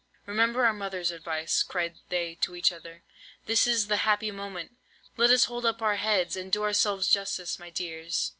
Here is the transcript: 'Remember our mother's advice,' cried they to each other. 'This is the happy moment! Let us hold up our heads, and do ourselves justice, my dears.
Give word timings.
'Remember 0.25 0.65
our 0.65 0.73
mother's 0.73 1.11
advice,' 1.11 1.61
cried 1.61 1.99
they 2.09 2.33
to 2.33 2.55
each 2.55 2.71
other. 2.71 3.03
'This 3.45 3.67
is 3.67 3.87
the 3.87 3.97
happy 3.97 4.31
moment! 4.31 4.75
Let 5.15 5.29
us 5.29 5.43
hold 5.45 5.63
up 5.63 5.79
our 5.83 5.97
heads, 5.97 6.35
and 6.35 6.51
do 6.51 6.63
ourselves 6.63 7.07
justice, 7.07 7.59
my 7.59 7.69
dears. 7.69 8.29